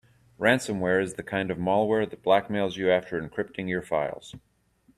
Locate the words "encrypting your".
3.21-3.83